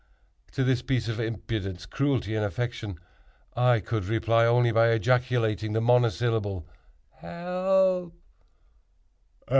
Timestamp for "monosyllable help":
5.79-8.11